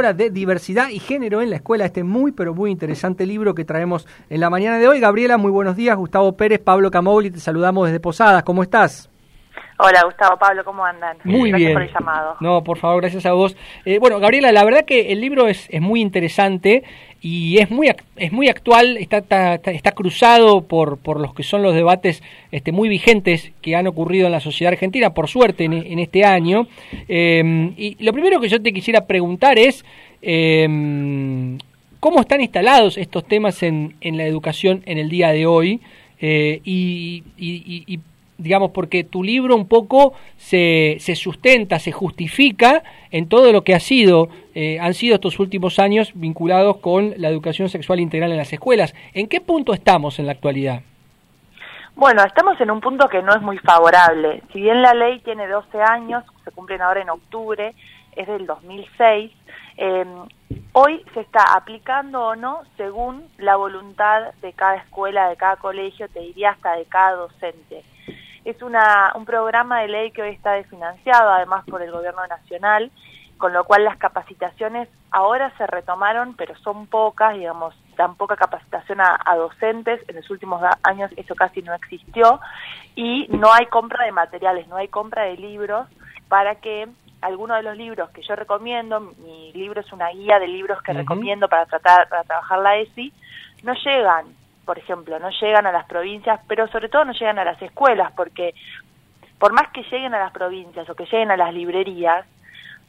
coordinadora 0.00 0.12
de 0.14 0.30
diversidad 0.30 0.88
y 0.88 0.98
género 0.98 1.42
en 1.42 1.50
la 1.50 1.56
escuela, 1.56 1.84
este 1.84 2.04
muy 2.04 2.32
pero 2.32 2.54
muy 2.54 2.70
interesante 2.70 3.26
libro 3.26 3.54
que 3.54 3.64
traemos 3.64 4.06
en 4.30 4.40
la 4.40 4.48
mañana 4.48 4.78
de 4.78 4.88
hoy. 4.88 4.98
Gabriela, 4.98 5.36
muy 5.36 5.50
buenos 5.50 5.76
días. 5.76 5.96
Gustavo 5.96 6.36
Pérez, 6.36 6.58
Pablo 6.58 6.90
Camogli, 6.90 7.30
te 7.30 7.38
saludamos 7.38 7.86
desde 7.86 8.00
Posadas. 8.00 8.42
¿Cómo 8.42 8.62
estás? 8.62 9.10
Hola 9.78 10.02
Gustavo, 10.04 10.38
Pablo, 10.38 10.62
¿cómo 10.64 10.84
andan? 10.84 11.16
Muy 11.24 11.50
gracias 11.50 11.68
bien. 11.68 11.72
por 11.74 11.82
el 11.82 11.92
llamado. 11.92 12.36
No, 12.40 12.62
por 12.62 12.78
favor, 12.78 13.00
gracias 13.00 13.24
a 13.26 13.32
vos. 13.32 13.56
Eh, 13.84 13.98
bueno, 13.98 14.20
Gabriela, 14.20 14.52
la 14.52 14.64
verdad 14.64 14.84
que 14.86 15.12
el 15.12 15.20
libro 15.20 15.48
es, 15.48 15.68
es 15.70 15.80
muy 15.80 16.00
interesante 16.00 16.82
y 17.22 17.58
es 17.58 17.70
muy 17.70 17.90
es 18.16 18.32
muy 18.32 18.48
actual, 18.48 18.96
está, 18.96 19.18
está, 19.18 19.54
está 19.54 19.92
cruzado 19.92 20.62
por, 20.62 20.98
por 20.98 21.20
los 21.20 21.34
que 21.34 21.42
son 21.42 21.62
los 21.62 21.74
debates 21.74 22.22
este, 22.50 22.72
muy 22.72 22.88
vigentes 22.88 23.52
que 23.60 23.76
han 23.76 23.86
ocurrido 23.86 24.26
en 24.26 24.32
la 24.32 24.40
sociedad 24.40 24.72
argentina, 24.72 25.12
por 25.12 25.28
suerte, 25.28 25.64
en, 25.64 25.98
este 25.98 26.24
año. 26.24 26.66
Eh, 27.08 27.72
y 27.76 27.96
lo 28.02 28.12
primero 28.12 28.40
que 28.40 28.48
yo 28.48 28.60
te 28.62 28.72
quisiera 28.72 29.06
preguntar 29.06 29.58
es, 29.58 29.84
eh, 30.22 30.66
¿cómo 32.00 32.20
están 32.20 32.40
instalados 32.40 32.96
estos 32.96 33.26
temas 33.26 33.62
en, 33.62 33.96
en 34.00 34.16
la 34.16 34.24
educación 34.24 34.82
en 34.86 34.98
el 34.98 35.10
día 35.10 35.30
de 35.32 35.46
hoy? 35.46 35.80
Eh, 36.20 36.60
y, 36.64 37.22
digamos, 38.40 38.70
porque 38.70 39.04
tu 39.04 39.22
libro 39.22 39.54
un 39.54 39.68
poco 39.68 40.14
se, 40.36 40.96
se 41.00 41.14
sustenta, 41.14 41.78
se 41.78 41.92
justifica 41.92 42.82
en 43.10 43.28
todo 43.28 43.52
lo 43.52 43.62
que 43.62 43.74
ha 43.74 43.80
sido, 43.80 44.28
eh, 44.54 44.78
han 44.80 44.94
sido 44.94 45.14
estos 45.14 45.38
últimos 45.38 45.78
años 45.78 46.12
vinculados 46.14 46.78
con 46.78 47.14
la 47.16 47.28
educación 47.28 47.68
sexual 47.68 48.00
integral 48.00 48.30
en 48.30 48.38
las 48.38 48.52
escuelas. 48.52 48.94
¿En 49.14 49.28
qué 49.28 49.40
punto 49.40 49.72
estamos 49.72 50.18
en 50.18 50.26
la 50.26 50.32
actualidad? 50.32 50.82
Bueno, 51.94 52.22
estamos 52.24 52.60
en 52.60 52.70
un 52.70 52.80
punto 52.80 53.08
que 53.08 53.22
no 53.22 53.34
es 53.34 53.42
muy 53.42 53.58
favorable. 53.58 54.42
Si 54.52 54.60
bien 54.60 54.80
la 54.80 54.94
ley 54.94 55.20
tiene 55.20 55.46
12 55.46 55.82
años, 55.82 56.24
se 56.44 56.50
cumplen 56.50 56.80
ahora 56.80 57.02
en 57.02 57.10
octubre, 57.10 57.74
es 58.16 58.26
del 58.26 58.46
2006, 58.46 59.30
eh, 59.76 60.04
hoy 60.72 61.04
se 61.14 61.20
está 61.20 61.54
aplicando 61.54 62.22
o 62.22 62.36
no 62.36 62.62
según 62.76 63.24
la 63.38 63.56
voluntad 63.56 64.32
de 64.40 64.52
cada 64.52 64.76
escuela, 64.76 65.28
de 65.28 65.36
cada 65.36 65.56
colegio, 65.56 66.08
te 66.08 66.20
diría 66.20 66.50
hasta 66.50 66.76
de 66.76 66.84
cada 66.86 67.12
docente. 67.12 67.82
Es 68.44 68.62
una, 68.62 69.12
un 69.14 69.24
programa 69.24 69.80
de 69.80 69.88
ley 69.88 70.10
que 70.12 70.22
hoy 70.22 70.30
está 70.30 70.52
desfinanciado, 70.52 71.30
además 71.30 71.64
por 71.66 71.82
el 71.82 71.90
gobierno 71.92 72.26
nacional, 72.26 72.90
con 73.38 73.52
lo 73.52 73.64
cual 73.64 73.84
las 73.84 73.96
capacitaciones 73.96 74.88
ahora 75.10 75.52
se 75.56 75.66
retomaron, 75.66 76.34
pero 76.34 76.56
son 76.58 76.86
pocas, 76.86 77.34
digamos, 77.34 77.74
dan 77.96 78.14
poca 78.14 78.36
capacitación 78.36 79.00
a, 79.00 79.18
a 79.24 79.36
docentes, 79.36 80.00
en 80.08 80.16
los 80.16 80.30
últimos 80.30 80.62
años 80.82 81.10
eso 81.16 81.34
casi 81.34 81.62
no 81.62 81.74
existió, 81.74 82.40
y 82.94 83.26
no 83.30 83.52
hay 83.52 83.66
compra 83.66 84.04
de 84.04 84.12
materiales, 84.12 84.68
no 84.68 84.76
hay 84.76 84.88
compra 84.88 85.24
de 85.24 85.36
libros 85.36 85.88
para 86.28 86.56
que 86.56 86.88
algunos 87.22 87.56
de 87.58 87.62
los 87.62 87.76
libros 87.76 88.10
que 88.10 88.22
yo 88.22 88.36
recomiendo, 88.36 89.00
mi 89.00 89.52
libro 89.52 89.80
es 89.80 89.92
una 89.92 90.08
guía 90.10 90.38
de 90.38 90.48
libros 90.48 90.82
que 90.82 90.92
recomiendo 90.92 91.48
para 91.48 91.66
tratar 91.66 92.08
para 92.08 92.24
trabajar 92.24 92.58
la 92.60 92.76
ESI, 92.78 93.12
no 93.62 93.74
llegan, 93.74 94.26
por 94.70 94.78
ejemplo, 94.78 95.18
no 95.18 95.30
llegan 95.30 95.66
a 95.66 95.72
las 95.72 95.86
provincias, 95.86 96.38
pero 96.46 96.68
sobre 96.68 96.88
todo 96.88 97.04
no 97.04 97.12
llegan 97.12 97.40
a 97.40 97.44
las 97.44 97.60
escuelas, 97.60 98.12
porque 98.12 98.54
por 99.40 99.52
más 99.52 99.68
que 99.72 99.82
lleguen 99.82 100.14
a 100.14 100.20
las 100.20 100.30
provincias 100.30 100.88
o 100.88 100.94
que 100.94 101.06
lleguen 101.06 101.32
a 101.32 101.36
las 101.36 101.52
librerías, 101.52 102.24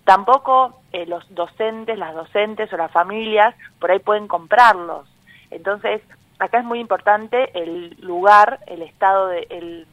tampoco 0.03 0.79
eh, 0.91 1.07
los 1.07 1.25
docentes, 1.33 1.97
las 1.97 2.13
docentes 2.13 2.71
o 2.71 2.77
las 2.77 2.91
familias 2.91 3.55
por 3.79 3.89
ahí 3.89 3.97
pueden 3.97 4.27
comprarlos. 4.27 5.09
Entonces, 5.49 6.03
acá 6.38 6.59
es 6.59 6.65
muy 6.65 6.79
importante 6.79 7.49
el 7.59 7.97
lugar, 7.99 8.59
el 8.67 8.83
estado 8.83 9.29
de, 9.29 9.47
el, 9.49 9.88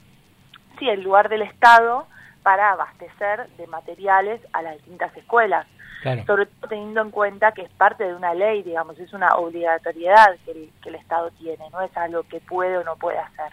sí, 0.78 0.90
el 0.90 1.00
lugar 1.02 1.30
del 1.30 1.40
Estado 1.40 2.06
para 2.42 2.72
abastecer 2.72 3.48
de 3.56 3.66
materiales 3.66 4.42
a 4.52 4.60
las 4.60 4.74
distintas 4.74 5.16
escuelas 5.16 5.66
Claro. 6.02 6.24
sobre 6.26 6.46
todo 6.46 6.68
teniendo 6.68 7.00
en 7.00 7.10
cuenta 7.10 7.52
que 7.52 7.62
es 7.62 7.70
parte 7.70 8.04
de 8.04 8.14
una 8.14 8.32
ley, 8.34 8.62
digamos, 8.62 8.98
es 9.00 9.12
una 9.12 9.34
obligatoriedad 9.36 10.36
que 10.44 10.52
el, 10.52 10.68
que 10.82 10.90
el 10.90 10.94
Estado 10.94 11.30
tiene, 11.40 11.64
no 11.72 11.80
es 11.80 11.96
algo 11.96 12.22
que 12.22 12.38
puede 12.40 12.78
o 12.78 12.84
no 12.84 12.96
puede 12.96 13.18
hacer. 13.18 13.52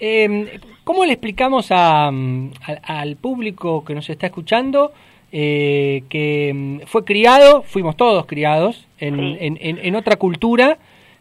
Eh, 0.00 0.60
¿Cómo 0.84 1.04
le 1.04 1.12
explicamos 1.12 1.68
a, 1.70 2.10
mm, 2.10 2.50
al- 2.84 3.16
público 3.16 3.84
que 3.84 3.94
nos 3.94 4.08
está 4.10 4.26
escuchando 4.26 4.92
eh, 5.30 6.02
que 6.10 6.52
mm, 6.54 6.80
fue 6.86 7.04
criado, 7.04 7.62
fuimos 7.62 7.96
todos 7.96 8.26
criados 8.26 8.86
en, 8.98 9.16
Sí. 9.16 9.36
en- 9.40 9.58
en- 9.60 9.78
en 9.78 9.94
otra 9.96 10.16
cultura? 10.16 10.78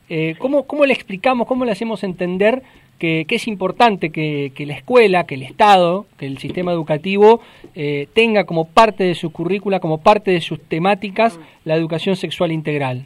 Eh, 0.10 0.36
¿cómo, 0.40 0.64
¿Cómo 0.68 0.86
le 0.86 0.94
explicamos, 0.94 1.48
cómo 1.48 1.64
le 1.64 1.72
hacemos 1.72 2.04
entender 2.04 2.64
que, 3.02 3.26
que 3.28 3.38
es 3.38 3.48
importante 3.48 4.12
que, 4.12 4.54
que 4.56 4.68
la 4.68 4.76
escuela, 4.76 5.24
que 5.24 5.34
el 5.34 5.42
Estado, 5.42 6.06
que 6.20 6.28
el 6.28 6.38
sistema 6.38 6.72
educativo 6.72 7.42
eh, 7.74 8.08
tenga 8.14 8.44
como 8.44 8.66
parte 8.66 9.04
de 9.04 9.16
su 9.16 9.32
currícula, 9.32 9.80
como 9.80 10.04
parte 10.04 10.30
de 10.30 10.40
sus 10.40 10.62
temáticas, 10.68 11.40
la 11.66 11.74
educación 11.74 12.16
sexual 12.16 12.52
integral? 12.52 13.06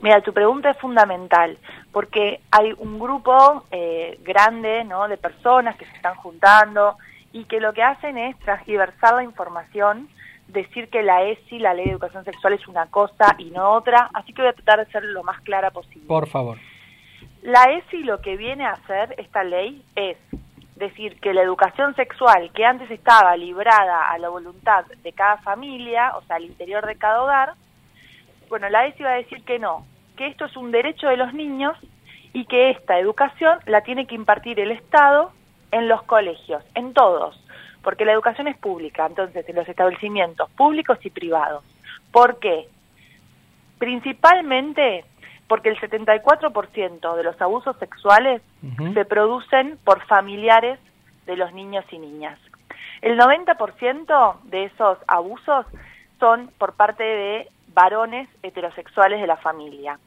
Mira, 0.00 0.20
tu 0.20 0.34
pregunta 0.34 0.72
es 0.72 0.76
fundamental, 0.76 1.56
porque 1.90 2.40
hay 2.50 2.74
un 2.76 2.98
grupo 2.98 3.64
eh, 3.70 4.20
grande 4.22 4.84
¿no? 4.84 5.08
de 5.08 5.16
personas 5.16 5.74
que 5.76 5.86
se 5.86 5.96
están 5.96 6.16
juntando 6.16 6.98
y 7.32 7.44
que 7.44 7.60
lo 7.60 7.72
que 7.72 7.82
hacen 7.82 8.18
es 8.18 8.38
transgiversar 8.40 9.14
la 9.14 9.24
información, 9.24 10.10
decir 10.48 10.90
que 10.90 11.02
la 11.02 11.22
ESI, 11.22 11.60
la 11.60 11.72
Ley 11.72 11.86
de 11.86 11.92
Educación 11.92 12.26
Sexual, 12.26 12.52
es 12.52 12.68
una 12.68 12.86
cosa 12.88 13.36
y 13.38 13.46
no 13.52 13.70
otra, 13.70 14.10
así 14.12 14.34
que 14.34 14.42
voy 14.42 14.50
a 14.50 14.52
tratar 14.52 14.84
de 14.84 14.92
ser 14.92 15.02
lo 15.02 15.22
más 15.22 15.40
clara 15.40 15.70
posible. 15.70 16.06
Por 16.06 16.26
favor. 16.26 16.58
La 17.42 17.64
ESI 17.64 18.02
lo 18.02 18.20
que 18.20 18.36
viene 18.36 18.64
a 18.66 18.72
hacer, 18.72 19.14
esta 19.18 19.44
ley, 19.44 19.82
es 19.94 20.16
decir 20.76 21.18
que 21.20 21.34
la 21.34 21.42
educación 21.42 21.94
sexual 21.94 22.50
que 22.52 22.64
antes 22.64 22.90
estaba 22.90 23.36
librada 23.36 24.10
a 24.10 24.18
la 24.18 24.28
voluntad 24.28 24.84
de 25.02 25.12
cada 25.12 25.38
familia, 25.38 26.16
o 26.16 26.22
sea, 26.22 26.36
al 26.36 26.44
interior 26.44 26.86
de 26.86 26.96
cada 26.96 27.22
hogar, 27.22 27.54
bueno, 28.48 28.68
la 28.68 28.86
ESI 28.86 29.02
va 29.02 29.10
a 29.10 29.16
decir 29.16 29.44
que 29.44 29.58
no, 29.58 29.86
que 30.16 30.26
esto 30.26 30.46
es 30.46 30.56
un 30.56 30.70
derecho 30.70 31.08
de 31.08 31.16
los 31.16 31.34
niños 31.34 31.76
y 32.32 32.44
que 32.46 32.70
esta 32.70 32.98
educación 32.98 33.58
la 33.66 33.82
tiene 33.82 34.06
que 34.06 34.14
impartir 34.14 34.58
el 34.60 34.70
Estado 34.70 35.32
en 35.70 35.88
los 35.88 36.02
colegios, 36.02 36.64
en 36.74 36.94
todos, 36.94 37.38
porque 37.82 38.04
la 38.04 38.12
educación 38.12 38.48
es 38.48 38.56
pública, 38.56 39.06
entonces 39.06 39.48
en 39.48 39.56
los 39.56 39.68
establecimientos 39.68 40.50
públicos 40.50 40.98
y 41.04 41.10
privados. 41.10 41.64
¿Por 42.12 42.38
qué? 42.38 42.68
Principalmente 43.78 45.04
porque 45.48 45.70
el 45.70 45.80
74% 45.80 47.16
de 47.16 47.22
los 47.22 47.40
abusos 47.40 47.76
sexuales 47.78 48.42
se 48.94 49.04
producen 49.04 49.78
por 49.84 50.04
familiares 50.06 50.78
de 51.26 51.36
los 51.36 51.52
niños 51.52 51.84
y 51.90 51.98
niñas. 51.98 52.38
El 53.00 53.18
90% 53.18 54.40
de 54.44 54.64
esos 54.64 54.98
abusos 55.06 55.66
son 56.20 56.50
por 56.58 56.74
parte 56.74 57.02
de 57.02 57.48
varones 57.74 58.28
heterosexuales 58.42 59.20
de 59.20 59.26
la 59.26 59.36
familia. 59.36 59.98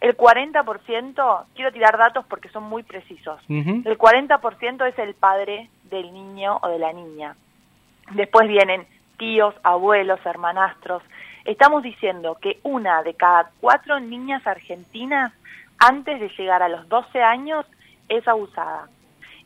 El 0.00 0.16
40%, 0.16 1.44
quiero 1.54 1.72
tirar 1.72 1.98
datos 1.98 2.24
porque 2.26 2.48
son 2.48 2.64
muy 2.64 2.82
precisos, 2.82 3.38
el 3.48 3.98
40% 3.98 4.88
es 4.88 4.98
el 4.98 5.14
padre 5.14 5.68
del 5.84 6.12
niño 6.12 6.58
o 6.62 6.68
de 6.68 6.78
la 6.78 6.92
niña. 6.92 7.36
Después 8.12 8.48
vienen 8.48 8.86
tíos, 9.18 9.54
abuelos, 9.62 10.18
hermanastros. 10.24 11.02
Estamos 11.50 11.82
diciendo 11.82 12.38
que 12.40 12.60
una 12.62 13.02
de 13.02 13.14
cada 13.14 13.50
cuatro 13.60 13.98
niñas 13.98 14.46
argentinas 14.46 15.32
antes 15.80 16.20
de 16.20 16.28
llegar 16.38 16.62
a 16.62 16.68
los 16.68 16.88
12 16.88 17.20
años 17.24 17.66
es 18.08 18.28
abusada. 18.28 18.88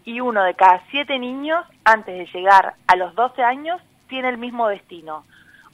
Y 0.04 0.20
uno 0.20 0.42
de 0.42 0.52
cada 0.52 0.82
siete 0.90 1.18
niños 1.18 1.64
antes 1.82 2.18
de 2.18 2.38
llegar 2.38 2.74
a 2.88 2.96
los 2.96 3.14
12 3.14 3.42
años 3.42 3.80
tiene 4.06 4.28
el 4.28 4.36
mismo 4.36 4.68
destino. 4.68 5.24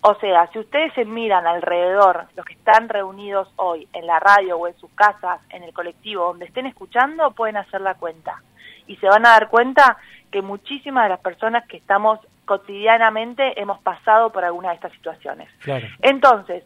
O 0.03 0.15
sea, 0.21 0.47
si 0.53 0.61
ustedes 0.61 0.95
se 0.95 1.05
miran 1.05 1.49
alrededor, 1.49 2.27
los 2.37 2.47
que 2.47 2.55
están 2.55 2.89
reunidos 2.89 3.53
hoy 3.57 3.89
en 3.93 4.07
la 4.07 4.21
radio 4.21 4.57
o 4.57 4.69
en 4.69 4.79
sus 4.79 4.93
casas, 4.93 5.41
en 5.51 5.65
el 5.65 5.73
colectivo, 5.73 6.27
donde 6.27 6.45
estén 6.45 6.67
escuchando, 6.67 7.33
pueden 7.33 7.57
hacer 7.57 7.81
la 7.81 7.95
cuenta. 7.95 8.41
Y 8.87 8.95
se 8.99 9.09
van 9.09 9.27
a 9.27 9.31
dar 9.31 9.49
cuenta 9.49 9.97
que 10.31 10.43
muchísimas 10.43 11.07
de 11.07 11.09
las 11.09 11.21
personas 11.21 11.67
que 11.67 11.79
estamos 11.79 12.21
cotidianamente 12.51 13.63
hemos 13.63 13.81
pasado 13.81 14.31
por 14.33 14.45
alguna 14.45 14.71
de 14.71 14.75
estas 14.75 14.91
situaciones. 14.91 15.49
Claro. 15.61 15.87
Entonces, 16.03 16.65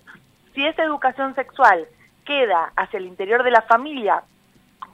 si 0.54 0.64
esa 0.64 0.82
educación 0.82 1.34
sexual 1.34 1.86
queda 2.24 2.72
hacia 2.74 2.96
el 2.96 3.04
interior 3.04 3.42
de 3.42 3.50
la 3.50 3.60
familia, 3.60 4.22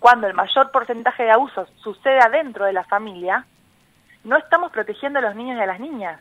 cuando 0.00 0.26
el 0.26 0.34
mayor 0.34 0.72
porcentaje 0.72 1.22
de 1.22 1.30
abusos 1.30 1.68
sucede 1.76 2.18
adentro 2.18 2.64
de 2.64 2.72
la 2.72 2.82
familia, 2.82 3.46
no 4.24 4.36
estamos 4.36 4.72
protegiendo 4.72 5.20
a 5.20 5.22
los 5.22 5.36
niños 5.36 5.58
y 5.58 5.62
a 5.62 5.66
las 5.66 5.78
niñas. 5.78 6.20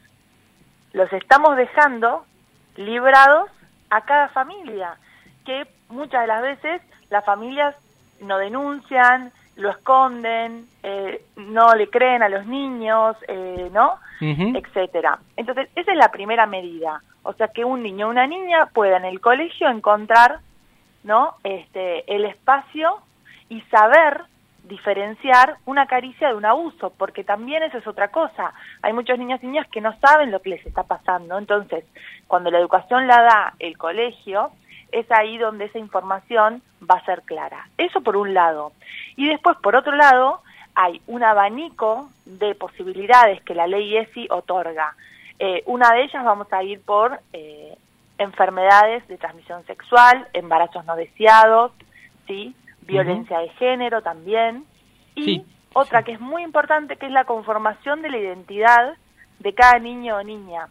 Los 0.94 1.11
estamos 1.13 1.57
dejando 1.57 2.27
librados 2.75 3.49
a 3.89 4.01
cada 4.01 4.27
familia, 4.27 4.97
que 5.45 5.65
muchas 5.88 6.21
de 6.21 6.27
las 6.27 6.44
veces 6.44 6.83
las 7.09 7.25
familias 7.25 7.75
no 8.21 8.38
denuncian, 8.38 9.31
lo 9.55 9.71
esconden, 9.71 10.67
eh, 10.83 11.25
no 11.38 11.73
le 11.73 11.89
creen 11.89 12.21
a 12.21 12.29
los 12.29 12.45
niños, 12.45 13.17
eh, 13.27 13.71
¿no? 13.73 13.97
Ujú. 14.21 14.57
etcétera. 14.57 15.19
Entonces, 15.38 15.69
esa 15.75 15.92
es 15.92 15.98
la 15.98 16.12
primera 16.12 16.45
medida. 16.45 17.01
O 17.24 17.33
sea, 17.33 17.50
que 17.50 17.66
un 17.66 17.83
niño 17.83 18.07
o 18.07 18.10
una 18.12 18.27
niña 18.27 18.68
pueda 18.74 18.98
en 18.98 19.06
el 19.06 19.21
colegio 19.21 19.69
encontrar, 19.69 20.39
¿no? 21.04 21.36
Este, 21.44 22.13
el 22.13 22.25
espacio 22.25 22.98
y 23.50 23.62
saber 23.62 24.24
diferenciar 24.63 25.57
una 25.66 25.88
caricia 25.88 26.30
de 26.30 26.36
un 26.36 26.45
abuso, 26.45 26.94
porque 26.98 27.24
también 27.24 27.63
eso 27.63 27.77
es 27.77 27.88
otra 27.88 28.10
cosa. 28.10 28.54
Hay 28.81 28.94
muchos 28.94 29.18
niños 29.18 29.39
y 29.42 29.48
niñas 29.48 29.68
que 29.69 29.81
no 29.81 29.98
saben 30.00 30.31
lo 30.31 30.42
que 30.42 30.51
les 30.51 30.66
está 30.66 30.83
pasando. 30.83 31.38
Entonces, 31.38 31.83
cuando 32.27 32.51
la 32.51 32.60
educación 32.60 33.07
la 33.07 33.21
da 33.21 33.54
el 33.60 33.77
colegio, 33.77 34.51
es 34.92 35.10
ahí 35.12 35.38
donde 35.38 35.66
esa 35.66 35.80
información 35.80 36.62
va 36.89 36.95
a 36.95 37.06
ser 37.06 37.24
clara. 37.24 37.68
Eso 37.77 38.01
por 38.01 38.16
un 38.16 38.33
lado. 38.33 38.71
Y 39.16 39.27
después, 39.27 39.57
por 39.57 39.75
otro 39.75 39.95
lado, 39.95 40.42
hay 40.81 41.01
un 41.07 41.23
abanico 41.23 42.09
de 42.23 42.55
posibilidades 42.55 43.41
que 43.43 43.53
la 43.53 43.67
ley 43.67 43.97
ESI 43.97 44.27
otorga. 44.29 44.95
Eh, 45.37 45.61
una 45.65 45.91
de 45.91 46.03
ellas 46.03 46.23
vamos 46.23 46.47
a 46.53 46.63
ir 46.63 46.81
por 46.81 47.19
eh, 47.33 47.77
enfermedades 48.17 49.05
de 49.09 49.17
transmisión 49.17 49.65
sexual, 49.65 50.25
embarazos 50.31 50.85
no 50.85 50.95
deseados, 50.95 51.73
¿sí? 52.27 52.55
violencia 52.83 53.39
de 53.39 53.49
género 53.49 54.01
también, 54.01 54.63
y 55.15 55.43
otra 55.73 56.03
que 56.03 56.13
es 56.13 56.19
muy 56.21 56.43
importante, 56.43 56.95
que 56.95 57.07
es 57.07 57.11
la 57.11 57.25
conformación 57.25 58.01
de 58.01 58.11
la 58.11 58.17
identidad 58.17 58.93
de 59.39 59.53
cada 59.53 59.79
niño 59.79 60.15
o 60.15 60.23
niña. 60.23 60.69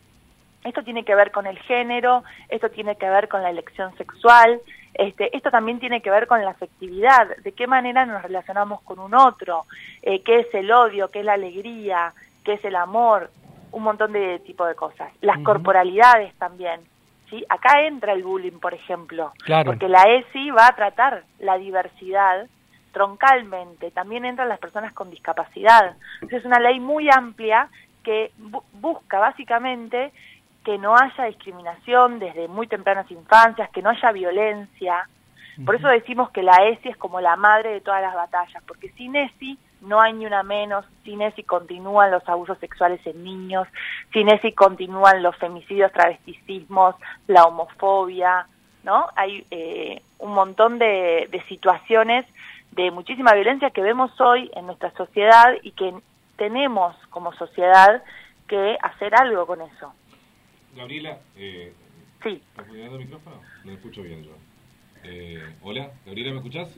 Esto 0.65 0.83
tiene 0.85 1.05
que 1.05 1.15
ver 1.15 1.33
con 1.33 1.47
el 1.47 1.59
género, 1.59 2.25
esto 2.49 2.71
tiene 2.71 2.97
que 2.97 3.11
ver 3.11 3.29
con 3.29 3.43
la 3.43 3.51
elección 3.51 3.95
sexual, 3.99 4.59
este, 4.99 5.35
esto 5.37 5.51
también 5.53 5.79
tiene 5.79 6.03
que 6.03 6.11
ver 6.11 6.27
con 6.27 6.45
la 6.45 6.51
afectividad, 6.51 7.37
de 7.37 7.53
qué 7.53 7.69
manera 7.69 8.05
nos 8.05 8.21
relacionamos 8.21 8.83
con 8.83 8.99
un 8.99 9.15
otro, 9.15 9.65
eh, 10.03 10.23
qué 10.23 10.41
es 10.41 10.53
el 10.55 10.73
odio, 10.73 11.09
qué 11.09 11.21
es 11.21 11.25
la 11.25 11.35
alegría, 11.35 12.13
qué 12.45 12.55
es 12.55 12.65
el 12.65 12.75
amor, 12.75 13.31
un 13.71 13.85
montón 13.85 14.13
de 14.13 14.41
tipo 14.41 14.67
de 14.67 14.75
cosas. 14.75 15.13
Las 15.21 15.39
corporalidades 15.39 16.35
también, 16.35 16.81
¿sí? 17.31 17.45
Acá 17.49 17.83
entra 17.83 18.13
el 18.13 18.25
bullying, 18.25 18.59
por 18.59 18.75
ejemplo, 18.75 19.33
porque 19.65 19.89
la 19.89 20.03
ESI 20.03 20.51
va 20.51 20.67
a 20.67 20.75
tratar 20.75 21.23
la 21.39 21.57
diversidad 21.59 22.49
troncalmente, 22.93 23.93
también 23.93 24.25
entran 24.25 24.49
las 24.49 24.59
personas 24.59 24.93
con 24.93 25.11
discapacidad. 25.11 25.95
es 26.29 26.45
una 26.45 26.59
ley 26.59 26.81
muy 26.81 27.09
amplia 27.09 27.69
que 28.03 28.33
busca 28.73 29.21
básicamente 29.21 30.13
que 30.65 30.79
no 30.79 30.97
haya 30.97 31.25
discriminación 31.25 32.19
desde 32.19 32.49
muy 32.49 32.67
tempranas 32.67 33.11
infancias, 33.11 33.71
que 33.71 33.83
no 33.83 33.91
haya 33.91 34.13
violencia. 34.13 35.09
Por 35.65 35.75
eso 35.75 35.89
decimos 35.89 36.31
que 36.31 36.43
la 36.43 36.55
ESI 36.69 36.91
es 36.91 36.97
como 36.97 37.21
la 37.21 37.35
madre 37.35 37.71
de 37.71 37.81
todas 37.81 38.01
las 38.01 38.15
batallas, 38.15 38.63
porque 38.65 38.91
sin 38.91 39.17
ESI 39.17 39.59
no 39.81 40.01
hay 40.01 40.13
ni 40.13 40.25
una 40.25 40.45
menos, 40.45 40.85
sin 41.05 41.21
ESI 41.21 41.43
continúan 41.43 42.13
los 42.13 42.29
abusos 42.29 42.59
sexuales 42.59 43.05
en 43.07 43.25
niños, 43.25 43.67
sin 44.13 44.29
ESI 44.29 44.53
continúan 44.53 45.23
los 45.23 45.35
femicidios, 45.37 45.93
travesticismos, 45.93 46.95
la 47.27 47.45
homofobia, 47.45 48.47
¿no? 48.85 49.09
Hay 49.17 49.45
eh, 49.51 50.03
un 50.19 50.33
montón 50.33 50.79
de, 50.79 51.29
de 51.31 51.43
situaciones 51.49 52.25
de 52.73 52.91
muchísima 52.93 53.33
violencia 53.33 53.71
que 53.71 53.83
vemos 53.83 54.13
hoy 54.21 54.51
en 54.55 54.67
nuestra 54.67 54.93
sociedad 54.93 55.55
y 55.63 55.73
que 55.73 55.93
tenemos 56.37 56.95
como 57.11 57.33
sociedad 57.33 58.03
que 58.47 58.79
hacer 58.81 59.15
algo 59.15 59.47
con 59.47 59.61
eso. 59.61 59.93
Gabriela, 60.79 61.19
eh, 61.37 61.73
sí. 62.23 62.41
¿estás 62.51 62.67
poniendo 62.67 62.95
el 62.95 63.05
micrófono? 63.05 63.37
No 63.65 63.73
escucho 63.73 64.01
bien 64.01 64.23
yo. 64.23 64.31
Eh, 65.03 65.43
hola, 65.63 65.91
Gabriela, 66.07 66.31
¿me 66.31 66.37
escuchás? 66.37 66.69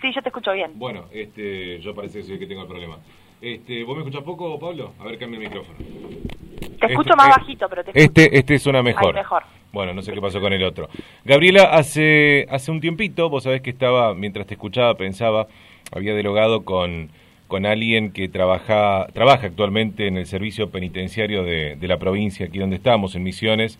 Sí, 0.00 0.10
yo 0.14 0.22
te 0.22 0.30
escucho 0.30 0.52
bien. 0.54 0.70
Bueno, 0.76 1.04
este, 1.12 1.78
yo 1.80 1.94
parece 1.94 2.20
que 2.20 2.24
soy 2.24 2.32
el 2.34 2.38
que 2.38 2.46
tengo 2.46 2.62
el 2.62 2.68
problema. 2.68 2.98
Este, 3.42 3.84
¿Vos 3.84 3.96
me 3.96 4.02
escuchás 4.02 4.24
poco, 4.24 4.58
Pablo? 4.58 4.94
A 4.98 5.04
ver, 5.04 5.18
cambia 5.18 5.38
el 5.38 5.44
micrófono. 5.44 5.76
Te 5.76 6.86
escucho 6.86 7.10
este, 7.10 7.16
más 7.16 7.26
eh, 7.26 7.32
bajito, 7.38 7.68
pero 7.68 7.84
te 7.84 7.90
escucho. 7.90 8.06
Este, 8.06 8.38
este 8.38 8.58
suena 8.58 8.82
mejor. 8.82 9.14
mejor. 9.14 9.42
Bueno, 9.72 9.92
no 9.92 10.00
sé 10.00 10.14
qué 10.14 10.22
pasó 10.22 10.40
con 10.40 10.54
el 10.54 10.64
otro. 10.64 10.88
Gabriela, 11.26 11.64
hace, 11.64 12.46
hace 12.48 12.70
un 12.70 12.80
tiempito, 12.80 13.28
vos 13.28 13.42
sabés 13.42 13.60
que 13.60 13.70
estaba, 13.70 14.14
mientras 14.14 14.46
te 14.46 14.54
escuchaba, 14.54 14.94
pensaba, 14.94 15.48
había 15.92 16.14
dialogado 16.14 16.64
con, 16.64 17.10
con 17.54 17.66
alguien 17.66 18.10
que 18.10 18.28
trabaja, 18.28 19.06
trabaja 19.12 19.46
actualmente 19.46 20.08
en 20.08 20.16
el 20.16 20.26
servicio 20.26 20.70
penitenciario 20.70 21.44
de, 21.44 21.76
de 21.76 21.86
la 21.86 21.98
provincia, 21.98 22.46
aquí 22.46 22.58
donde 22.58 22.74
estamos, 22.74 23.14
en 23.14 23.22
Misiones, 23.22 23.78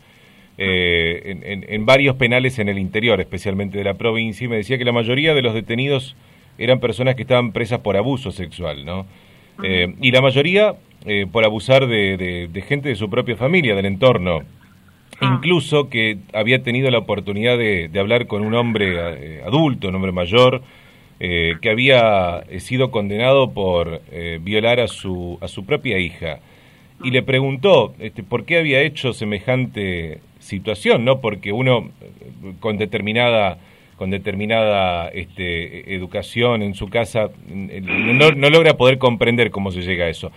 eh, 0.59 1.65
en, 1.67 1.85
varios 1.85 2.15
penales 2.15 2.61
en 2.61 2.69
el 2.69 2.79
interior, 2.79 3.21
especialmente 3.21 3.77
de 3.77 3.83
la 3.83 3.95
provincia, 3.95 4.45
y 4.45 4.49
me 4.49 4.55
decía 4.55 4.79
que 4.79 4.85
la 4.85 4.93
mayoría 4.93 5.35
de 5.35 5.43
los 5.43 5.55
detenidos 5.55 6.15
eran 6.57 6.79
personas 6.79 7.17
que 7.17 7.23
estaban 7.23 7.51
presas 7.51 7.81
por 7.81 7.97
abuso 7.97 8.31
sexual, 8.31 8.85
¿no? 8.85 9.07
Eh, 9.65 9.93
y 10.01 10.13
la 10.13 10.21
mayoría 10.21 10.77
eh, 11.05 11.27
por 11.27 11.45
abusar 11.45 11.89
de, 11.89 12.49
gente 12.69 12.91
de 12.91 12.95
su 12.95 13.11
propia 13.11 13.35
familia, 13.35 13.75
del 13.75 13.87
entorno. 13.87 14.43
Ah. 15.21 15.33
Incluso 15.35 15.89
que 15.89 16.19
había 16.33 16.63
tenido 16.63 16.89
la 16.93 16.99
oportunidad 16.99 17.59
de, 17.59 17.91
hablar 17.99 18.29
con 18.29 18.47
un 18.47 18.55
hombre 18.55 19.43
adulto, 19.43 19.89
un 19.89 19.97
hombre 19.97 20.13
mayor, 20.13 20.63
que 21.19 21.71
había 21.71 22.45
sido 22.59 22.91
condenado 22.91 23.53
por 23.53 24.03
violar 24.41 24.81
a 24.81 24.89
su, 24.89 25.39
a 25.41 25.49
su 25.49 25.65
propia 25.65 25.99
hija. 25.99 26.41
Y 27.03 27.11
le 27.11 27.23
preguntó 27.23 27.95
este, 27.99 28.23
por 28.23 28.45
qué 28.45 28.59
había 28.59 28.83
hecho 28.83 29.13
semejante 29.13 30.21
situación, 30.39 31.05
¿no? 31.05 31.21
Porque 31.21 31.53
uno 31.53 31.91
con 32.61 32.77
determinada 32.77 33.59
con 33.97 34.11
determinada 34.11 35.09
este, 35.09 35.95
educación 35.95 36.63
en 36.63 36.75
su 36.75 36.89
casa 36.89 37.31
no, 37.47 38.33
no, 38.33 38.51
logra 38.51 38.77
poder 38.77 38.99
comprender 38.99 39.51
cómo 39.51 39.71
se 39.71 39.83
llega 39.83 40.07
a 40.07 40.09
eso. 40.09 40.33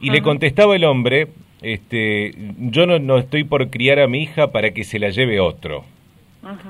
Y 0.00 0.10
le 0.10 0.22
contestaba 0.22 0.76
el 0.76 0.84
hombre, 0.84 1.28
este, 1.60 2.32
yo 2.58 2.86
no, 2.86 2.98
no, 2.98 3.18
estoy 3.18 3.44
por 3.44 3.68
criar 3.68 3.98
a 3.98 4.06
mi 4.06 4.22
hija 4.22 4.52
para 4.52 4.70
que 4.70 4.84
se 4.84 4.98
la 4.98 5.10
lleve 5.10 5.40
otro. 5.40 5.84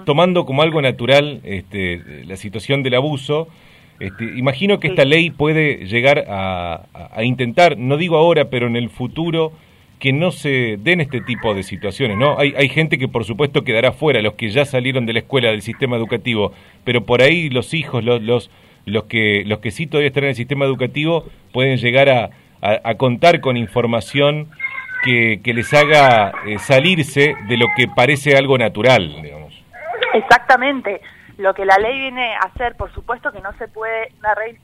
Tomando 0.05 0.45
como 0.47 0.63
algo 0.63 0.83
natural 0.83 1.41
este, 1.45 2.25
la 2.25 2.37
situación 2.37 2.83
del 2.83 2.95
abuso, 2.95 3.49
este, 4.01 4.25
imagino 4.25 4.81
que 4.81 4.89
esta 4.89 5.05
ley 5.05 5.31
puede 5.31 5.87
llegar 5.87 6.25
a, 6.29 6.87
a, 7.15 7.23
intentar, 7.23 7.77
no 7.79 7.97
digo 7.97 8.17
ahora, 8.17 8.51
pero 8.51 8.67
en 8.67 8.77
el 8.77 8.89
futuro, 8.89 9.53
que 10.01 10.13
no 10.13 10.33
se 10.33 10.79
den 10.79 11.03
este 11.03 11.21
tipo 11.21 11.55
de 11.55 11.63
situaciones, 11.63 12.17
¿no? 12.17 12.39
Hay, 12.39 12.55
hay 12.57 12.71
gente 12.71 12.97
que 12.97 13.07
por 13.07 13.25
supuesto 13.25 13.63
quedará 13.63 13.93
fuera, 13.93 14.23
los 14.23 14.35
que 14.35 14.49
ya 14.49 14.65
salieron 14.65 15.05
de 15.05 15.13
la 15.13 15.19
escuela, 15.21 15.51
del 15.51 15.61
sistema 15.61 15.97
educativo, 15.97 16.53
pero 16.85 17.05
por 17.05 17.21
ahí 17.21 17.51
los 17.51 17.75
hijos, 17.75 18.03
los, 18.03 18.23
los, 18.23 18.51
los, 18.87 19.05
que, 19.05 19.45
los 19.45 19.59
que 19.59 19.71
sí 19.71 19.87
todavía 19.87 20.09
están 20.09 20.25
en 20.25 20.31
el 20.31 20.37
sistema 20.37 20.65
educativo, 20.65 21.27
pueden 21.53 21.77
llegar 21.77 22.09
a, 22.09 22.31
a, 22.63 22.95
contar 22.95 23.41
con 23.41 23.59
información 23.59 24.49
que, 25.05 25.41
que 25.43 25.53
les 25.53 25.73
haga 25.75 26.33
eh, 26.47 26.59
salirse 26.59 27.35
de 27.49 27.57
lo 27.59 27.67
que 27.77 27.87
parece 27.87 28.37
algo 28.37 28.57
natural. 28.57 29.30
Exactamente. 30.15 31.01
Lo 31.39 31.55
que 31.55 31.65
la 31.65 31.77
ley 31.79 31.99
viene 31.99 32.35
a 32.35 32.47
hacer, 32.47 32.77
por 32.77 32.93
supuesto 32.93 33.33
que 33.33 33.41
no 33.41 33.53
se 33.55 33.69
puede, 33.69 34.13
una 34.19 34.35
ley, 34.35 34.59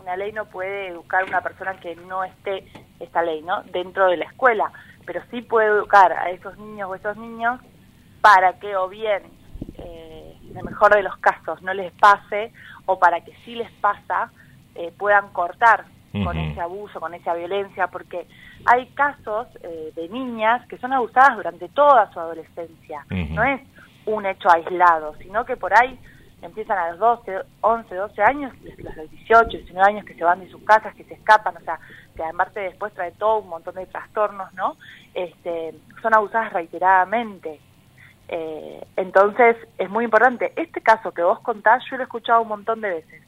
una 0.00 0.16
ley 0.16 0.32
no 0.32 0.46
puede 0.46 0.88
educar 0.88 1.22
a 1.22 1.26
una 1.26 1.40
persona 1.40 1.74
que 1.80 1.96
no 1.96 2.24
esté 2.24 2.64
esta 3.00 3.22
ley, 3.22 3.42
¿no? 3.42 3.62
Dentro 3.64 4.06
de 4.06 4.16
la 4.16 4.24
escuela, 4.24 4.70
pero 5.04 5.20
sí 5.30 5.42
puede 5.42 5.68
educar 5.68 6.12
a 6.12 6.30
esos 6.30 6.56
niños 6.58 6.88
o 6.88 6.94
esos 6.94 7.16
niños 7.16 7.60
para 8.20 8.58
que 8.58 8.74
o 8.76 8.88
bien, 8.88 9.22
eh, 9.76 10.36
en 10.48 10.56
el 10.56 10.64
mejor 10.64 10.94
de 10.94 11.02
los 11.02 11.16
casos, 11.18 11.60
no 11.62 11.74
les 11.74 11.92
pase 11.92 12.52
o 12.86 12.98
para 12.98 13.20
que 13.20 13.34
si 13.44 13.54
les 13.54 13.70
pasa, 13.72 14.30
eh, 14.74 14.92
puedan 14.96 15.28
cortar 15.28 15.84
con 16.24 16.38
ese 16.38 16.60
abuso, 16.60 17.00
con 17.00 17.12
esa 17.12 17.34
violencia, 17.34 17.88
porque 17.88 18.28
hay 18.66 18.86
casos 18.94 19.48
eh, 19.64 19.92
de 19.96 20.08
niñas 20.08 20.64
que 20.68 20.78
son 20.78 20.92
abusadas 20.92 21.36
durante 21.36 21.68
toda 21.70 22.08
su 22.12 22.20
adolescencia. 22.20 23.04
No 23.10 23.42
es 23.42 23.60
un 24.06 24.26
hecho 24.26 24.48
aislado, 24.50 25.14
sino 25.16 25.44
que 25.44 25.56
por 25.56 25.72
ahí 25.74 25.98
empiezan 26.42 26.78
a 26.78 26.90
los 26.90 26.98
12, 26.98 27.42
11, 27.62 27.94
12 27.94 28.22
años, 28.22 28.52
los 28.62 29.10
18, 29.10 29.48
19 29.48 29.90
años 29.90 30.04
que 30.04 30.14
se 30.14 30.24
van 30.24 30.40
de 30.40 30.50
sus 30.50 30.62
casas, 30.64 30.94
que 30.94 31.04
se 31.04 31.14
escapan, 31.14 31.56
o 31.56 31.60
sea, 31.60 31.78
que 32.14 32.22
además 32.22 32.52
después 32.54 32.92
trae 32.92 33.12
todo 33.12 33.38
un 33.38 33.48
montón 33.48 33.74
de 33.74 33.86
trastornos, 33.86 34.52
¿no? 34.54 34.76
Este, 35.14 35.74
son 36.02 36.14
abusadas 36.14 36.52
reiteradamente. 36.52 37.60
Eh, 38.28 38.86
entonces, 38.96 39.56
es 39.78 39.90
muy 39.90 40.04
importante. 40.04 40.52
Este 40.56 40.80
caso 40.80 41.12
que 41.12 41.22
vos 41.22 41.40
contás, 41.40 41.82
yo 41.90 41.96
lo 41.96 42.02
he 42.02 42.04
escuchado 42.04 42.42
un 42.42 42.48
montón 42.48 42.80
de 42.80 42.90
veces, 42.90 43.22